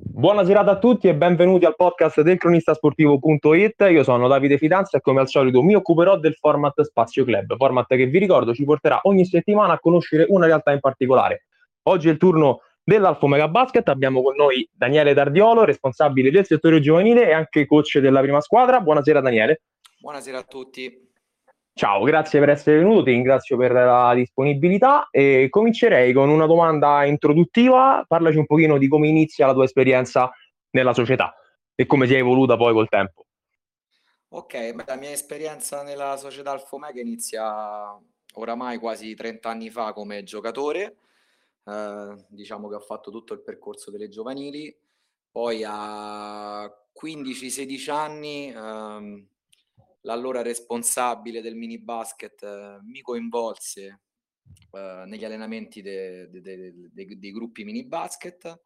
[0.00, 3.84] Buonasera a tutti e benvenuti al podcast del cronistasportivo.it.
[3.90, 7.88] Io sono Davide Fidanza e come al solito mi occuperò del format Spazio Club, format
[7.88, 11.46] che vi ricordo ci porterà ogni settimana a conoscere una realtà in particolare.
[11.88, 16.78] Oggi è il turno dell'Alfo Mega Basket, abbiamo con noi Daniele Dardiolo, responsabile del settore
[16.80, 18.80] giovanile e anche coach della prima squadra.
[18.80, 19.62] Buonasera Daniele.
[19.98, 21.10] Buonasera a tutti.
[21.78, 27.04] Ciao, grazie per essere venuto, ti ringrazio per la disponibilità e comincerei con una domanda
[27.04, 28.04] introduttiva.
[28.04, 30.28] Parlaci un pochino di come inizia la tua esperienza
[30.70, 31.32] nella società
[31.76, 33.26] e come si è evoluta poi col tempo.
[34.30, 37.96] Ok, la mia esperienza nella società Alfomega inizia
[38.34, 40.96] oramai quasi 30 anni fa come giocatore.
[41.64, 44.76] Eh, diciamo che ho fatto tutto il percorso delle giovanili,
[45.30, 48.52] poi a 15-16 anni...
[48.52, 49.28] Ehm,
[50.08, 54.00] l'allora responsabile del mini basket eh, mi coinvolse
[54.70, 58.62] eh, negli allenamenti de, de, de, dei gruppi mini basket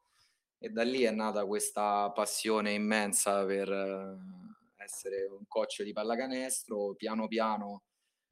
[0.56, 6.94] e da lì è nata questa passione immensa per eh, essere un coach di pallacanestro.
[6.94, 7.82] Piano piano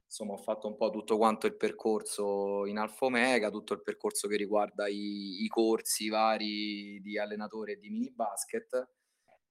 [0.04, 4.28] insomma ho fatto un po' tutto quanto il percorso in Alfa Omega, tutto il percorso
[4.28, 8.88] che riguarda i, i corsi vari di allenatore e di mini basket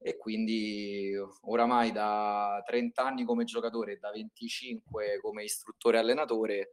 [0.02, 1.12] e quindi
[1.42, 6.72] oramai da 30 anni come giocatore e da 25 come istruttore allenatore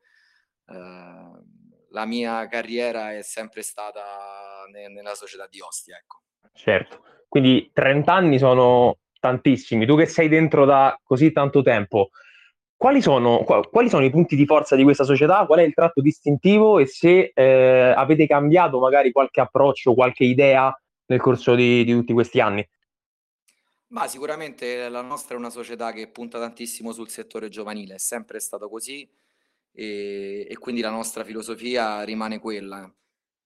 [0.67, 1.45] eh,
[1.91, 5.97] la mia carriera è sempre stata ne- nella società di Ostia.
[5.97, 6.23] Ecco.
[6.53, 9.87] Certo, quindi 30 anni sono tantissimi.
[9.87, 12.11] Tu che sei dentro da così tanto tempo,
[12.77, 15.47] quali sono, quali sono, i punti di forza di questa società?
[15.47, 20.75] Qual è il tratto distintivo e se eh, avete cambiato magari qualche approccio, qualche idea
[21.07, 22.67] nel corso di, di tutti questi anni?
[23.89, 28.41] Ma sicuramente la nostra è una società che punta tantissimo sul settore giovanile, è sempre
[28.41, 29.09] stato così
[29.71, 32.93] e, e quindi la nostra filosofia rimane quella.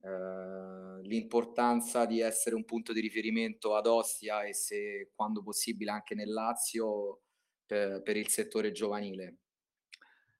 [0.02, 6.14] Eh, l'importanza di essere un punto di riferimento ad Ostia e se quando possibile anche
[6.14, 7.20] nel Lazio
[7.66, 9.36] per, per il settore giovanile.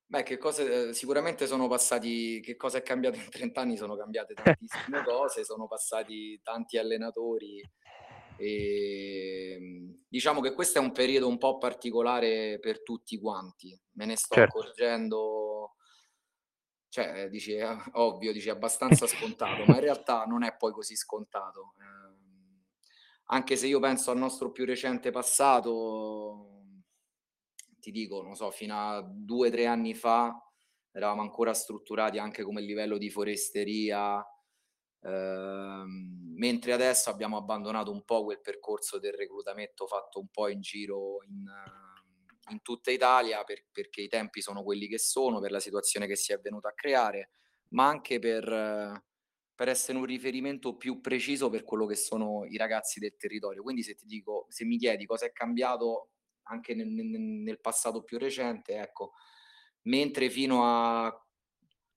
[0.06, 3.77] Beh, che cose sicuramente sono passati, che cosa è cambiato in 30 anni?
[3.77, 7.62] Sono cambiate tantissime cose, sono passati tanti allenatori
[8.41, 14.06] e, ehm, diciamo che questo è un periodo un po' particolare per tutti quanti, me
[14.06, 14.59] ne sto certo.
[14.59, 15.75] accorgendo,
[16.89, 17.55] cioè dici,
[17.93, 21.75] ovvio, dici abbastanza scontato, ma in realtà non è poi così scontato.
[21.78, 22.19] Eh,
[23.27, 26.62] anche se io penso al nostro più recente passato,
[27.78, 30.34] ti dico, non so, fino a due o tre anni fa
[30.93, 34.25] eravamo ancora strutturati anche come livello di foresteria,
[35.03, 40.61] Ehm, mentre adesso abbiamo abbandonato un po' quel percorso del reclutamento fatto un po' in
[40.61, 41.44] giro in,
[42.50, 46.16] in tutta Italia per, perché i tempi sono quelli che sono, per la situazione che
[46.16, 47.31] si è venuta a creare,
[47.69, 49.05] ma anche per,
[49.55, 53.62] per essere un riferimento più preciso per quello che sono i ragazzi del territorio.
[53.62, 56.10] Quindi se ti dico, se mi chiedi cosa è cambiato
[56.44, 59.12] anche nel, nel passato più recente, ecco,
[59.83, 61.25] mentre fino a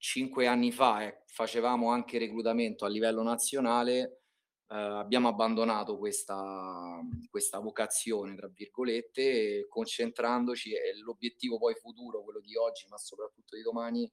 [0.03, 4.23] cinque anni fa eh, facevamo anche reclutamento a livello nazionale,
[4.67, 6.99] eh, abbiamo abbandonato questa,
[7.29, 13.61] questa vocazione, tra virgolette, concentrandoci e l'obiettivo poi futuro, quello di oggi, ma soprattutto di
[13.61, 14.11] domani,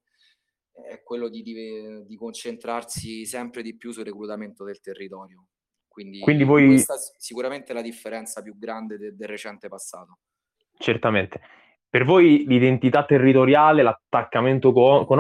[0.71, 5.49] è quello di, di, di concentrarsi sempre di più sul reclutamento del territorio.
[5.89, 6.67] Quindi, Quindi voi...
[6.67, 10.21] questa sicuramente è la differenza più grande de, del recente passato.
[10.79, 11.41] Certamente.
[11.91, 15.19] Per voi l'identità territoriale, l'attaccamento con, con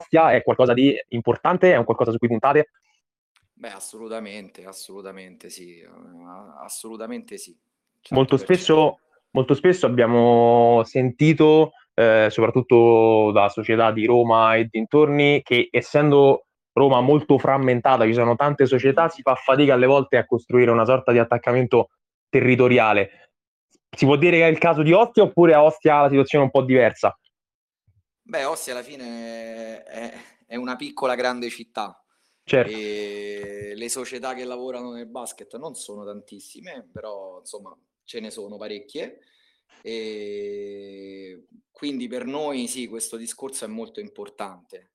[0.00, 1.72] Ostia è qualcosa di importante?
[1.72, 2.70] È un qualcosa su cui puntate?
[3.52, 5.84] Beh, assolutamente, assolutamente sì,
[6.60, 7.56] assolutamente sì.
[8.10, 9.00] Molto spesso,
[9.30, 17.00] molto spesso abbiamo sentito, eh, soprattutto da società di Roma e dintorni, che essendo Roma
[17.00, 21.10] molto frammentata, ci sono tante società, si fa fatica alle volte a costruire una sorta
[21.10, 21.88] di attaccamento
[22.28, 23.32] territoriale.
[23.90, 26.46] Si può dire che è il caso di Ostia oppure a Ostia la situazione è
[26.46, 27.18] un po' diversa?
[28.28, 30.12] Beh, Ostia alla fine è,
[30.44, 32.04] è una piccola grande città.
[32.44, 32.70] Certo.
[32.70, 37.74] E le società che lavorano nel basket non sono tantissime, però insomma
[38.04, 39.20] ce ne sono parecchie.
[39.80, 44.90] E quindi per noi sì, questo discorso è molto importante.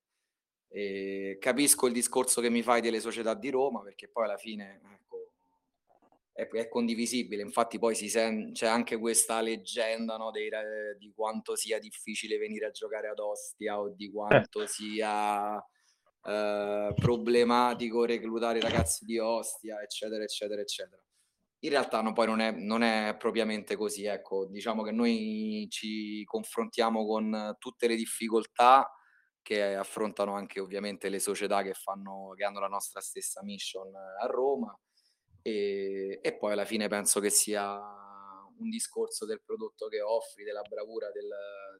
[0.67, 4.79] E capisco il discorso che mi fai delle società di Roma, perché poi alla fine
[6.33, 7.43] è, è condivisibile.
[7.43, 10.49] Infatti, poi si sen- c'è anche questa leggenda no, dei,
[10.97, 15.55] di quanto sia difficile venire a giocare ad Ostia o di quanto sia
[16.25, 21.01] eh, problematico reclutare i ragazzi di Ostia, eccetera, eccetera, eccetera.
[21.59, 26.23] In realtà no, poi non è, non è propriamente così, ecco, diciamo che noi ci
[26.25, 28.91] confrontiamo con tutte le difficoltà
[29.41, 34.25] che affrontano anche ovviamente le società che, fanno, che hanno la nostra stessa mission a
[34.25, 34.77] Roma
[35.43, 37.77] e, e poi alla fine penso che sia
[38.57, 41.29] un discorso del prodotto che offri, della bravura, del,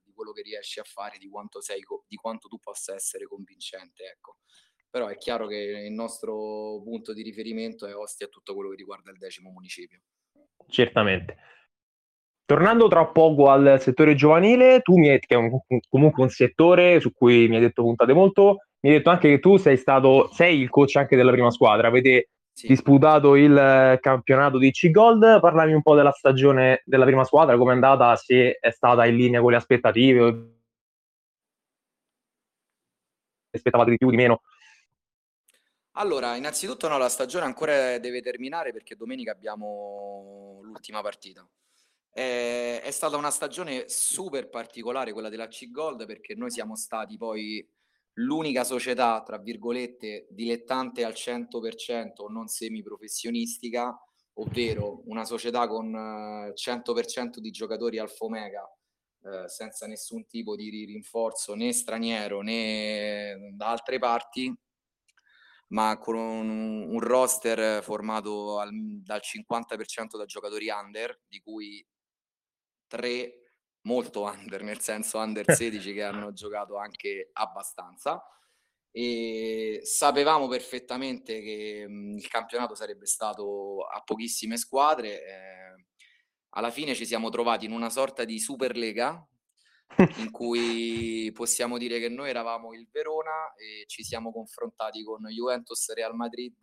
[0.03, 4.03] di quello che riesci a fare, di quanto, sei, di quanto tu possa essere convincente.
[4.03, 4.37] Ecco.
[4.89, 8.75] Però è chiaro che il nostro punto di riferimento è Ostia a tutto quello che
[8.75, 10.01] riguarda il decimo municipio.
[10.67, 11.37] Certamente.
[12.45, 15.49] Tornando tra poco al settore giovanile, tu mi hai, che è un,
[15.89, 19.39] comunque un settore su cui mi hai detto puntate molto, mi hai detto anche che
[19.39, 22.67] tu sei stato, sei il coach anche della prima squadra, avete sì.
[22.67, 27.73] disputato il campionato di C-Gold, parlami un po' della stagione della prima squadra, come è
[27.73, 30.51] andata, se è stata in linea con le aspettative,
[33.51, 34.41] aspettavate di più, di meno?
[35.95, 41.47] Allora, innanzitutto no, la stagione ancora deve terminare perché domenica abbiamo l'ultima partita.
[42.15, 47.67] Eh, è stata una stagione super particolare quella della C-Gold perché noi siamo stati poi
[48.13, 53.97] l'unica società, tra virgolette, dilettante al 100% non semiprofessionistica,
[54.35, 58.67] ovvero una società con 100% eh, di giocatori alfa omega
[59.25, 64.51] eh, senza nessun tipo di rinforzo né straniero né da altre parti
[65.67, 68.69] ma con un, un roster formato al,
[69.03, 71.85] dal 50% da giocatori under, di cui
[72.87, 73.42] tre
[73.83, 78.23] molto under, nel senso under 16 che hanno giocato anche abbastanza.
[78.95, 85.23] E sapevamo perfettamente che mh, il campionato sarebbe stato a pochissime squadre.
[85.25, 85.85] Eh,
[86.55, 89.27] alla fine ci siamo trovati in una sorta di Superlega
[90.17, 95.91] in cui possiamo dire che noi eravamo il Verona e ci siamo confrontati con Juventus,
[95.93, 96.55] Real Madrid,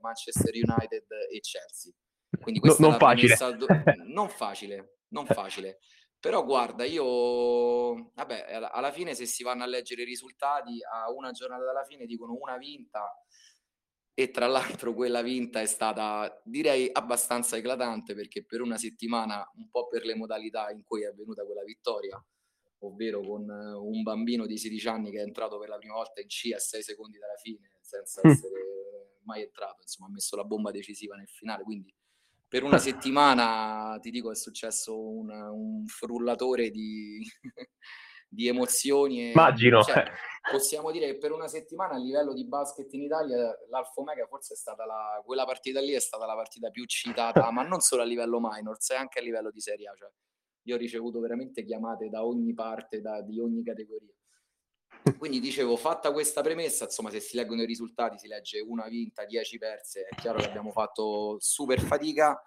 [0.00, 1.92] Manchester United e Chelsea.
[2.40, 3.36] Quindi questa no, non, facile.
[3.56, 3.66] Do...
[4.08, 5.78] non facile, non facile.
[6.24, 11.32] Però guarda, io, vabbè, alla fine se si vanno a leggere i risultati, a una
[11.32, 13.14] giornata dalla fine dicono una vinta
[14.14, 19.68] e tra l'altro quella vinta è stata, direi, abbastanza eclatante perché per una settimana, un
[19.68, 22.18] po' per le modalità in cui è avvenuta quella vittoria,
[22.78, 26.28] ovvero con un bambino di 16 anni che è entrato per la prima volta in
[26.28, 28.30] C a 6 secondi dalla fine, senza mm.
[28.30, 31.94] essere mai entrato, insomma ha messo la bomba decisiva nel finale, quindi
[32.54, 37.18] per una settimana ti dico è successo un, un frullatore di,
[38.28, 39.24] di emozioni.
[39.24, 39.82] E, Immagino.
[39.82, 40.04] Cioè,
[40.52, 44.54] possiamo dire che per una settimana a livello di basket in Italia l'Alfa Omega forse
[44.54, 48.02] è stata la, quella partita lì è stata la partita più citata, ma non solo
[48.02, 49.94] a livello minors, anche a livello di Serie A.
[49.96, 50.08] Cioè,
[50.66, 54.14] io ho ricevuto veramente chiamate da ogni parte, da, di ogni categoria.
[55.18, 59.26] Quindi dicevo, fatta questa premessa, insomma, se si leggono i risultati, si legge una vinta,
[59.26, 62.42] dieci perse, è chiaro che abbiamo fatto super fatica,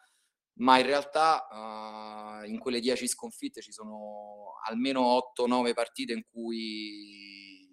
[0.55, 7.69] ma in realtà uh, in quelle dieci sconfitte ci sono almeno 8-9 partite in cui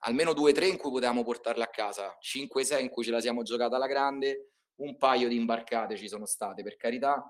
[0.00, 3.76] almeno 2-3 in cui potevamo portarle a casa, 5-6 in cui ce la siamo giocata
[3.76, 7.22] alla grande, un paio di imbarcate ci sono state, per carità,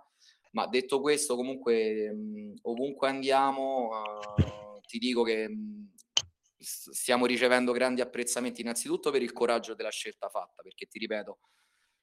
[0.52, 5.94] ma detto questo, comunque mh, ovunque andiamo, uh, ti dico che mh,
[6.66, 11.38] stiamo ricevendo grandi apprezzamenti innanzitutto per il coraggio della scelta fatta, perché ti ripeto,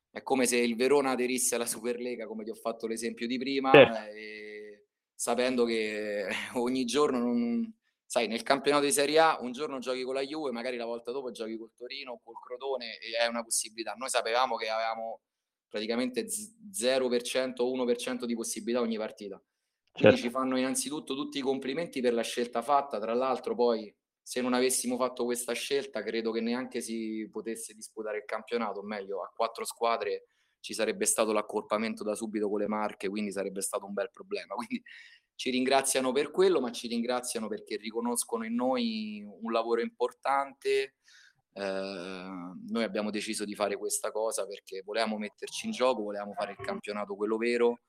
[0.10, 3.72] è come se il Verona aderisse alla Superlega, come ti ho fatto l'esempio di prima,
[4.10, 4.86] eh.
[5.14, 7.76] sapendo che ogni giorno, non,
[8.06, 11.12] sai, nel campionato di Serie A un giorno giochi con la Juve, magari la volta
[11.12, 13.94] dopo giochi col Torino, col Crotone e è una possibilità.
[13.98, 15.22] Noi sapevamo che avevamo
[15.68, 19.42] praticamente 0% o 1% di possibilità ogni partita.
[19.92, 20.28] Quindi certo.
[20.28, 23.94] ci fanno innanzitutto tutti i complimenti per la scelta fatta, tra l'altro poi
[24.24, 28.84] se non avessimo fatto questa scelta credo che neanche si potesse disputare il campionato, o
[28.84, 30.28] meglio a quattro squadre
[30.62, 34.56] ci sarebbe stato l'accorpamento da subito con le marche, quindi sarebbe stato un bel problema.
[34.64, 34.82] Quindi
[35.36, 40.96] ci ringraziano per quello, ma ci ringraziano perché riconoscono in noi un lavoro importante.
[41.52, 46.52] Eh, noi abbiamo deciso di fare questa cosa perché volevamo metterci in gioco, volevamo fare
[46.52, 47.82] il campionato quello vero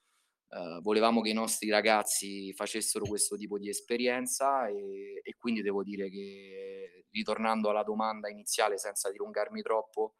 [0.48, 5.82] Uh, volevamo che i nostri ragazzi facessero questo tipo di esperienza e, e, quindi devo
[5.82, 10.14] dire che ritornando alla domanda iniziale senza dilungarmi troppo,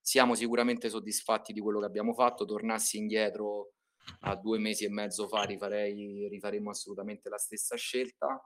[0.00, 3.72] siamo sicuramente soddisfatti di quello che abbiamo fatto, tornassi indietro
[4.20, 8.40] a due mesi e mezzo fa rifarei, rifaremo assolutamente la stessa scelta.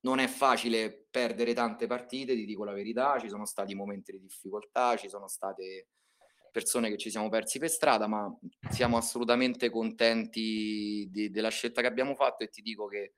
[0.00, 4.20] Non è facile perdere tante partite, ti dico la verità, ci sono stati momenti di
[4.20, 5.88] difficoltà, ci sono state
[6.52, 8.32] persone che ci siamo persi per strada, ma
[8.70, 13.14] siamo assolutamente contenti di, della scelta che abbiamo fatto e ti dico che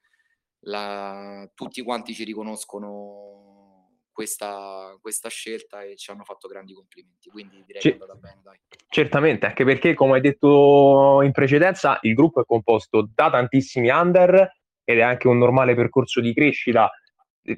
[0.60, 7.62] la, tutti quanti ci riconoscono questa, questa, scelta e ci hanno fatto grandi complimenti, quindi
[7.66, 8.40] direi C- che è andata bene.
[8.42, 8.58] Dai.
[8.88, 14.48] Certamente, anche perché come hai detto in precedenza, il gruppo è composto da tantissimi under
[14.84, 16.90] ed è anche un normale percorso di crescita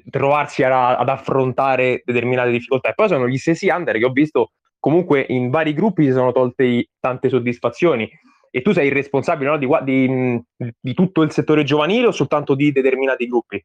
[0.09, 2.89] trovarsi a, ad affrontare determinate difficoltà.
[2.89, 4.51] E poi sono gli stessi under che ho visto
[4.87, 8.09] comunque in vari gruppi si sono tolte tante soddisfazioni.
[8.49, 12.55] E tu sei il responsabile no, di, di, di tutto il settore giovanile o soltanto
[12.55, 13.61] di determinati gruppi?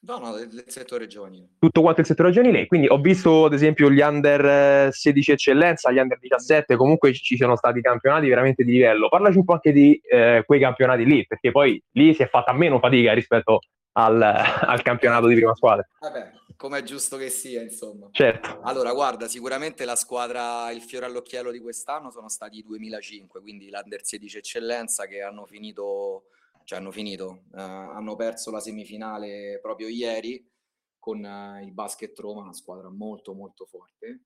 [0.00, 1.50] No, no, del, settore giovanile.
[1.60, 2.66] Tutto quanto il settore giovanile.
[2.66, 7.54] Quindi ho visto, ad esempio, gli under 16 eccellenza, gli under 17, comunque ci sono
[7.54, 9.08] stati campionati veramente di livello.
[9.08, 12.52] Parlaci un po' anche di eh, quei campionati lì, perché poi lì si è fatta
[12.52, 13.60] meno fatica rispetto
[13.92, 15.86] al, al campionato di prima squadra.
[16.00, 18.08] Vabbè, come è giusto che sia, insomma.
[18.10, 18.60] Certo.
[18.62, 23.70] Allora, guarda, sicuramente la squadra, il fiore all'occhiello di quest'anno sono stati i 2005, quindi
[23.70, 26.26] l'Under 16 Eccellenza che hanno finito
[26.64, 30.50] cioè hanno finito, uh, hanno perso la semifinale proprio ieri
[30.98, 34.24] con uh, il Basket Roma, una squadra molto molto forte.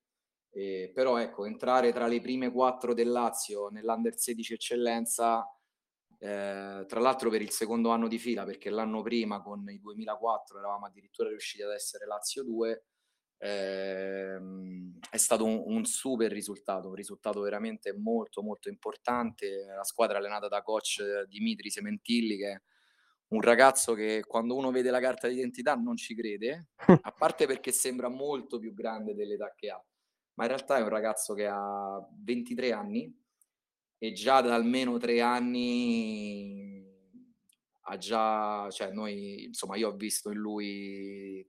[0.50, 5.44] E, però ecco, entrare tra le prime quattro del Lazio nell'Under 16 Eccellenza,
[6.18, 10.58] eh, tra l'altro per il secondo anno di fila, perché l'anno prima con i 2004
[10.58, 12.84] eravamo addirittura riusciti ad essere Lazio 2,
[13.40, 19.64] Ehm, è stato un, un, super risultato, un risultato veramente molto molto importante.
[19.75, 22.60] La squadra allenata da coach Dimitri Sementilli, che è
[23.28, 26.68] un ragazzo che quando uno vede la carta d'identità non ci crede,
[27.02, 29.82] a parte perché sembra molto più grande dell'età che ha,
[30.34, 33.26] ma in realtà è un ragazzo che ha 23 anni
[33.98, 36.86] e già da almeno tre anni
[37.90, 41.46] ha già, cioè noi, insomma, io ho visto in lui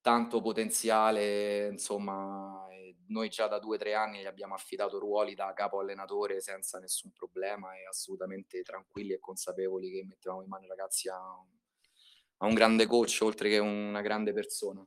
[0.00, 2.66] tanto potenziale, insomma,
[3.06, 6.78] noi già da due o tre anni gli abbiamo affidato ruoli da capo allenatore senza
[6.78, 12.46] nessun problema e assolutamente tranquilli e consapevoli che mettevamo in mano i ragazzi a, a
[12.46, 14.84] un grande coach oltre che una grande persona.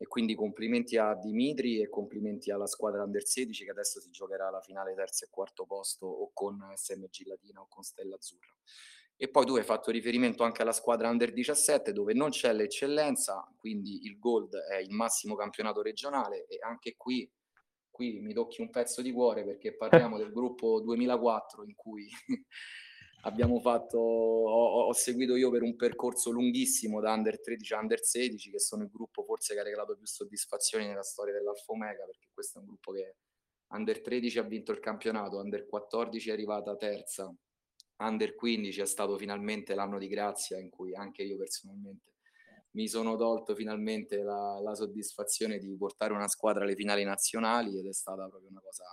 [0.00, 4.48] E quindi complimenti a Dimitri e complimenti alla squadra Under 16 che adesso si giocherà
[4.48, 8.54] la finale terzo e quarto posto o con SMG Latina o con Stella Azzurra.
[9.20, 13.52] E poi tu hai fatto riferimento anche alla squadra under 17 dove non c'è l'eccellenza,
[13.56, 17.28] quindi il Gold è il massimo campionato regionale e anche qui,
[17.90, 22.08] qui mi tocchi un pezzo di cuore perché parliamo del gruppo 2004 in cui
[23.22, 28.02] abbiamo fatto, ho, ho, seguito io per un percorso lunghissimo da under 13 a under
[28.02, 32.04] 16 che sono il gruppo forse che ha regalato più soddisfazioni nella storia dell'Alfa Omega
[32.04, 33.16] perché questo è un gruppo che
[33.70, 37.34] under 13 ha vinto il campionato, under 14 è arrivata terza
[38.00, 42.14] Under 15 è stato finalmente l'anno di grazia in cui anche io personalmente
[42.72, 47.86] mi sono tolto finalmente la, la, soddisfazione di portare una squadra alle finali nazionali ed
[47.86, 48.84] è stata proprio una cosa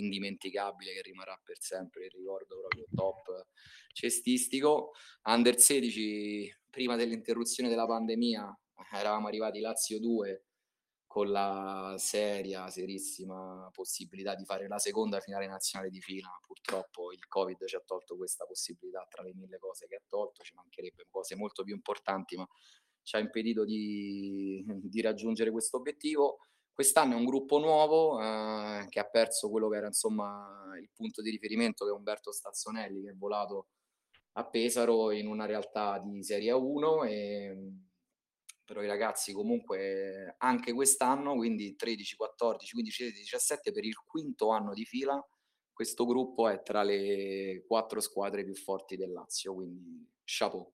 [0.00, 3.46] indimenticabile che rimarrà per sempre il ricordo proprio top
[3.92, 4.92] cestistico.
[5.24, 8.58] Under 16, prima dell'interruzione della pandemia,
[8.92, 10.44] eravamo arrivati Lazio 2
[11.16, 16.28] con la seria, serissima possibilità di fare la seconda finale nazionale di fila.
[16.44, 20.42] Purtroppo il Covid ci ha tolto questa possibilità tra le mille cose che ha tolto,
[20.42, 22.46] ci mancherebbe cose molto più importanti, ma
[23.02, 26.38] ci ha impedito di, di raggiungere questo obiettivo.
[26.76, 31.22] Quest'anno è un gruppo nuovo eh, che ha perso quello che era insomma il punto
[31.22, 33.68] di riferimento che è Umberto Stazzonelli che è volato
[34.32, 37.56] a Pesaro in una realtà di Serie 1 e
[38.62, 44.50] però i ragazzi comunque anche quest'anno, quindi 13, 14, 15, 16, 17 per il quinto
[44.50, 45.24] anno di fila,
[45.72, 50.70] questo gruppo è tra le quattro squadre più forti del Lazio, quindi chapeau.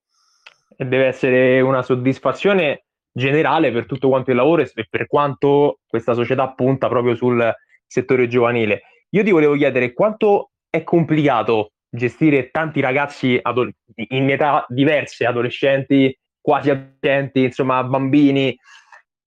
[0.74, 6.14] E deve essere una soddisfazione generale per tutto quanto il lavoro e per quanto questa
[6.14, 7.54] società punta proprio sul
[7.86, 8.82] settore giovanile.
[9.10, 16.16] Io ti volevo chiedere quanto è complicato gestire tanti ragazzi adol- in età diverse, adolescenti,
[16.40, 18.56] quasi adolescenti, insomma bambini.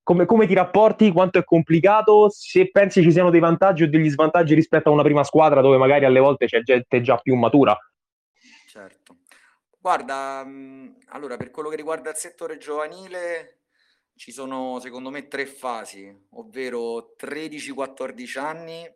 [0.02, 1.12] Come, come, ti rapporti?
[1.12, 2.30] Quanto è complicato?
[2.30, 5.78] Se pensi ci siano dei vantaggi o degli svantaggi rispetto a una prima squadra dove
[5.78, 7.76] magari alle volte c'è gente già più matura?
[8.68, 9.18] Certo.
[9.80, 10.46] Guarda,
[11.10, 13.65] allora per quello che riguarda il settore giovanile
[14.16, 18.96] ci sono secondo me tre fasi, ovvero 13-14 anni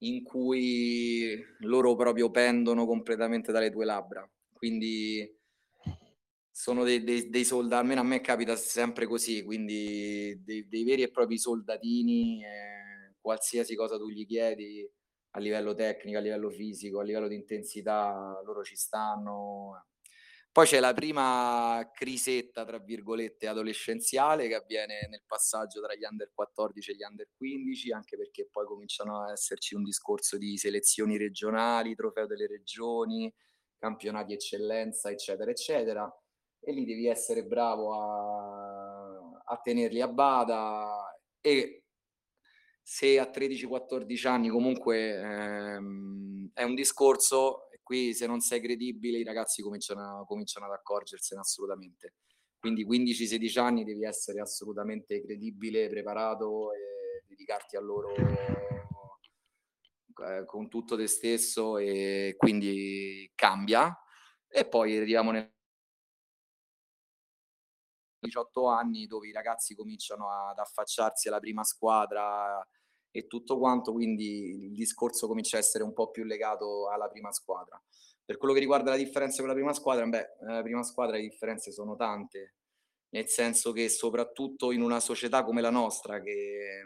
[0.00, 4.28] in cui loro proprio pendono completamente dalle tue labbra.
[4.52, 5.34] Quindi
[6.50, 11.02] sono dei, dei, dei soldati, almeno a me capita sempre così, quindi dei, dei veri
[11.02, 14.88] e propri soldatini, eh, qualsiasi cosa tu gli chiedi
[15.32, 19.86] a livello tecnico, a livello fisico, a livello di intensità, loro ci stanno.
[20.56, 26.30] Poi c'è la prima crisetta, tra virgolette, adolescenziale che avviene nel passaggio tra gli under
[26.32, 31.18] 14 e gli under 15, anche perché poi cominciano a esserci un discorso di selezioni
[31.18, 33.30] regionali, trofeo delle regioni,
[33.76, 36.10] campionati eccellenza, eccetera, eccetera.
[36.58, 41.20] E lì devi essere bravo a, a tenerli a bada.
[41.38, 41.84] E
[42.80, 49.22] se a 13-14 anni comunque ehm, è un discorso, qui se non sei credibile i
[49.22, 52.14] ragazzi cominciano, cominciano ad accorgersene assolutamente.
[52.58, 58.12] quindi 15-16 anni devi essere assolutamente credibile, preparato e dedicarti a loro
[60.16, 63.96] eh, con tutto te stesso e quindi cambia.
[64.48, 65.48] E poi arriviamo nel
[68.18, 72.66] 18 anni dove i ragazzi cominciano ad affacciarsi alla prima squadra
[73.16, 77.32] e tutto quanto, quindi il discorso comincia a essere un po' più legato alla prima
[77.32, 77.82] squadra.
[78.24, 81.22] Per quello che riguarda la differenza con la prima squadra, beh, la prima squadra le
[81.22, 82.56] differenze sono tante,
[83.10, 86.82] nel senso che soprattutto in una società come la nostra, che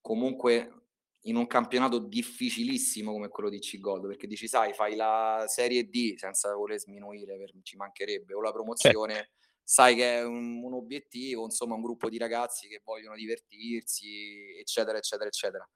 [0.00, 0.84] comunque
[1.24, 6.16] in un campionato difficilissimo come quello di C-Gold, perché dici, sai, fai la Serie D
[6.16, 9.30] senza voler sminuire, per, ci mancherebbe, o la promozione, certo.
[9.70, 14.98] Sai che è un, un, obiettivo, insomma, un gruppo di ragazzi che vogliono divertirsi, eccetera,
[14.98, 15.70] eccetera, eccetera.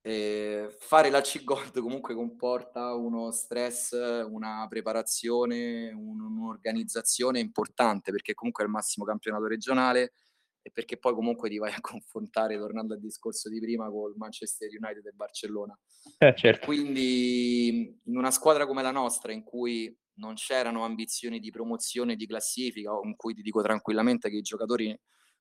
[0.00, 8.62] E fare la C-Gold comunque comporta uno stress, una preparazione, un, un'organizzazione importante perché comunque
[8.62, 10.12] è il massimo campionato regionale
[10.62, 14.68] e perché poi comunque ti vai a confrontare, tornando al discorso di prima, con Manchester
[14.68, 15.76] United e Barcellona.
[16.18, 16.66] Eh, certo.
[16.66, 22.26] Quindi in una squadra come la nostra, in cui non c'erano ambizioni di promozione, di
[22.26, 24.98] classifica, in cui ti dico tranquillamente che i giocatori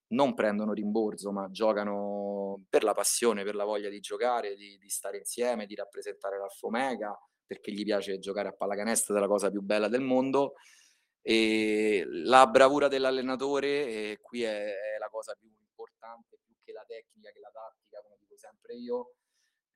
[0.09, 4.89] non prendono rimborso, ma giocano per la passione, per la voglia di giocare, di, di
[4.89, 9.61] stare insieme, di rappresentare l'Alfomega, perché gli piace giocare a pallacanestro, è la cosa più
[9.61, 10.53] bella del mondo.
[11.21, 17.31] E la bravura dell'allenatore, qui è, è la cosa più importante, più che la tecnica,
[17.31, 19.15] che la tattica, come dico sempre io,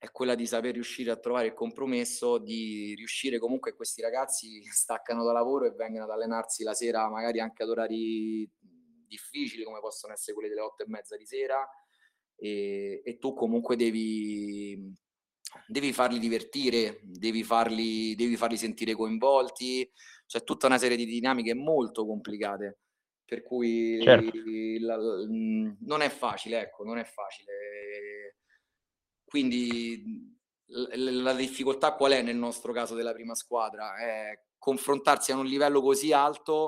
[0.01, 5.23] è quella di saper riuscire a trovare il compromesso, di riuscire comunque questi ragazzi staccano
[5.23, 8.49] da lavoro e vengono ad allenarsi la sera, magari anche ad orari
[9.05, 11.69] difficili come possono essere quelle delle otto e mezza di sera
[12.35, 14.91] e, e tu comunque devi,
[15.67, 19.87] devi farli divertire, devi farli, devi farli sentire coinvolti,
[20.25, 22.79] c'è tutta una serie di dinamiche molto complicate
[23.23, 24.31] per cui certo.
[24.79, 25.27] la, la,
[25.81, 28.39] non è facile, ecco, non è facile.
[29.31, 30.03] Quindi
[30.65, 33.95] la, difficoltà qual è nel nostro caso della prima squadra?
[33.95, 36.67] È confrontarsi a un livello così alto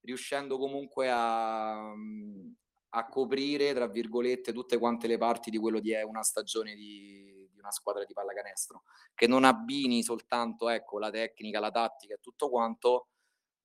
[0.00, 6.00] riuscendo comunque a, a coprire, tra virgolette, tutte quante le parti di quello di è
[6.00, 11.60] una stagione di, di una squadra di pallacanestro, che non abbini soltanto ecco, la tecnica,
[11.60, 13.08] la tattica e tutto quanto,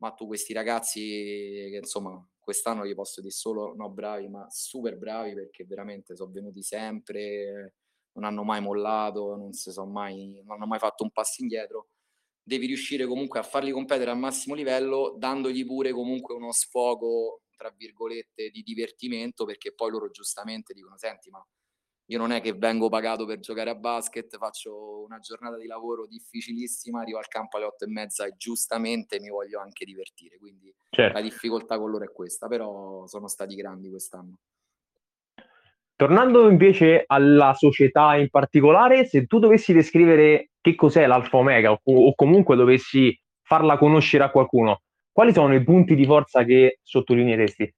[0.01, 4.97] ma tu questi ragazzi che insomma quest'anno gli posso dire solo no bravi, ma super
[4.97, 7.75] bravi perché veramente sono venuti sempre,
[8.13, 11.87] non hanno mai mollato, non, si sono mai, non hanno mai fatto un passo indietro
[12.43, 17.73] devi riuscire comunque a farli competere al massimo livello, dandogli pure comunque uno sfogo, tra
[17.75, 21.43] virgolette, di divertimento, perché poi loro giustamente dicono, senti, ma
[22.07, 26.05] io non è che vengo pagato per giocare a basket, faccio una giornata di lavoro
[26.05, 30.73] difficilissima, arrivo al campo alle otto e mezza e giustamente mi voglio anche divertire, quindi
[30.89, 31.13] certo.
[31.13, 34.39] la difficoltà con loro è questa, però sono stati grandi quest'anno.
[35.95, 41.79] Tornando invece alla società in particolare, se tu dovessi descrivere che cos'è l'Alfa Omega o,
[41.83, 47.75] o comunque dovessi farla conoscere a qualcuno, quali sono i punti di forza che sottolineeresti?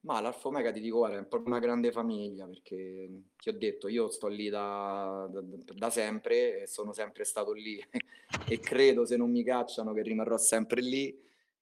[0.00, 3.88] Ma l'Alfa Omega ti dico, guarda, è proprio una grande famiglia perché ti ho detto,
[3.88, 5.40] io sto lì da, da,
[5.74, 7.82] da, sempre e sono sempre stato lì
[8.46, 11.16] e credo se non mi cacciano che rimarrò sempre lì.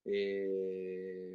[0.05, 1.32] E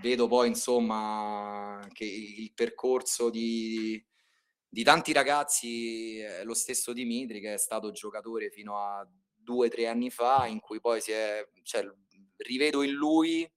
[0.00, 4.02] vedo poi insomma che il percorso di,
[4.68, 9.86] di tanti ragazzi lo stesso Dimitri che è stato giocatore fino a due o tre
[9.86, 11.84] anni fa in cui poi si è, cioè,
[12.38, 13.50] rivedo in lui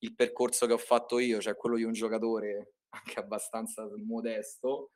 [0.00, 4.92] il percorso che ho fatto io, cioè quello di un giocatore anche abbastanza modesto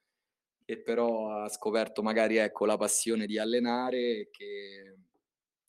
[0.65, 4.99] che però ha scoperto magari ecco la passione di allenare che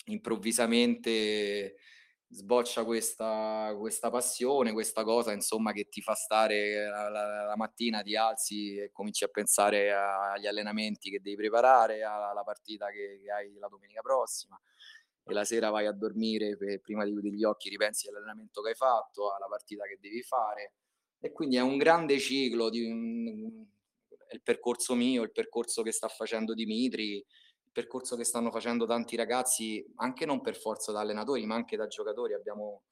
[0.05, 1.75] improvvisamente
[2.31, 8.01] sboccia questa, questa passione, questa cosa insomma che ti fa stare la, la, la, mattina,
[8.01, 13.31] ti alzi e cominci a pensare agli allenamenti che devi preparare, alla partita che, che
[13.31, 14.59] hai la domenica prossima.
[15.23, 18.69] E la sera vai a dormire e prima di chiudere gli occhi ripensi all'allenamento che
[18.69, 20.73] hai fatto, alla partita che devi fare.
[21.19, 23.65] E quindi è un grande ciclo di un,
[24.31, 27.23] il percorso mio, il percorso che sta facendo Dimitri,
[27.71, 31.87] percorso che stanno facendo tanti ragazzi, anche non per forza da allenatori, ma anche da
[31.87, 32.33] giocatori.
[32.33, 32.83] Abbiamo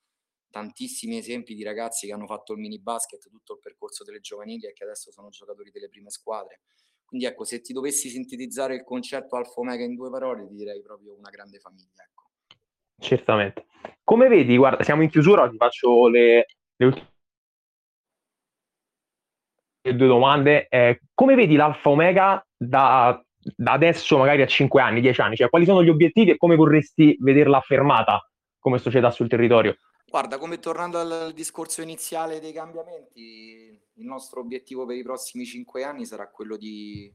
[0.50, 4.66] tantissimi esempi di ragazzi che hanno fatto il mini basket, tutto il percorso delle giovanili
[4.66, 6.62] e che adesso sono giocatori delle prime squadre.
[7.06, 10.82] Quindi ecco, se ti dovessi sintetizzare il concetto Alfa Omega in due parole, ti direi
[10.82, 12.04] proprio una grande famiglia.
[12.04, 12.30] Ecco.
[13.00, 13.66] Certamente.
[14.04, 17.08] Come vedi, guarda, siamo in chiusura, ti faccio le, le ultime
[19.82, 20.68] due domande.
[20.68, 23.20] Eh, come vedi l'Alfa Omega da
[23.56, 25.36] da adesso magari a 5 anni, 10 anni?
[25.36, 28.24] Cioè, quali sono gli obiettivi e come vorresti vederla affermata
[28.60, 29.78] come società sul territorio?
[30.10, 35.84] Guarda, come tornando al discorso iniziale dei cambiamenti, il nostro obiettivo per i prossimi cinque
[35.84, 37.14] anni sarà quello di,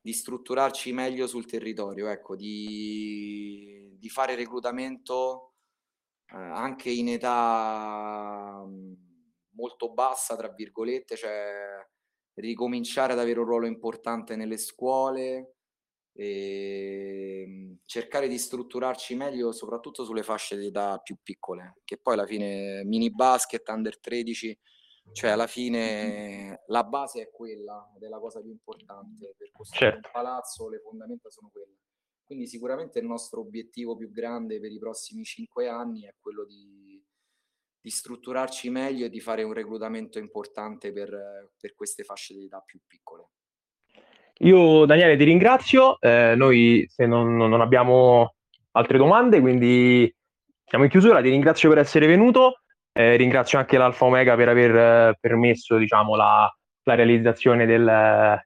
[0.00, 5.52] di strutturarci meglio sul territorio, ecco, di, di fare reclutamento
[6.32, 8.64] eh, anche in età
[9.50, 11.86] molto bassa, tra virgolette, cioè
[12.34, 15.53] ricominciare ad avere un ruolo importante nelle scuole
[16.16, 22.14] e ehm, cercare di strutturarci meglio soprattutto sulle fasce di età più piccole, che poi
[22.14, 24.58] alla fine mini basket, under 13,
[25.12, 29.92] cioè alla fine la base è quella ed è la cosa più importante per costruire
[29.92, 30.08] certo.
[30.08, 31.78] un palazzo, le fondamenta sono quelle.
[32.22, 37.04] Quindi sicuramente il nostro obiettivo più grande per i prossimi cinque anni è quello di,
[37.78, 42.60] di strutturarci meglio e di fare un reclutamento importante per, per queste fasce di età
[42.60, 43.28] più piccole.
[44.38, 48.34] Io Daniele ti ringrazio, eh, noi se non, non, abbiamo
[48.72, 50.12] altre domande, quindi
[50.64, 52.60] siamo in chiusura, ti ringrazio per essere venuto,
[52.92, 58.40] eh, ringrazio anche l'Alfa Omega per aver eh, permesso diciamo, la, la realizzazione del,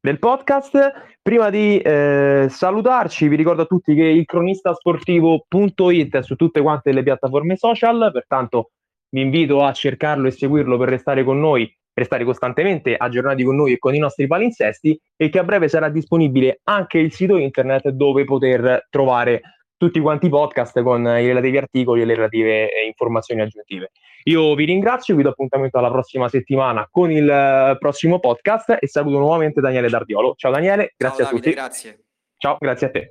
[0.00, 1.16] del, podcast.
[1.20, 6.92] Prima di eh, salutarci vi ricordo a tutti che il cronistasportivo.it è su tutte quante
[6.92, 8.70] le piattaforme social, pertanto
[9.08, 13.56] vi invito a cercarlo e seguirlo per restare con noi per stare costantemente aggiornati con
[13.56, 17.36] noi e con i nostri palinsesti e che a breve sarà disponibile anche il sito
[17.36, 19.42] internet dove poter trovare
[19.76, 23.90] tutti quanti i podcast con i relativi articoli e le relative eh, informazioni aggiuntive.
[24.24, 28.86] Io vi ringrazio, vi do appuntamento alla prossima settimana con il eh, prossimo podcast e
[28.86, 30.34] saluto nuovamente Daniele Dardiolo.
[30.36, 31.52] Ciao Daniele, grazie Ciao, Davide, a tutti.
[31.52, 32.04] Grazie.
[32.36, 33.10] Ciao, grazie a te.